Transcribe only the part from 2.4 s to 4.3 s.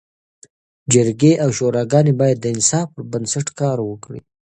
د انصاف پر بنسټ کار وکړي.